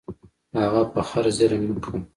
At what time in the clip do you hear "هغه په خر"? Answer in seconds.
0.59-1.25